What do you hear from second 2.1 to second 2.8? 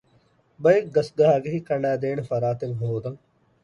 ފަރާތެއް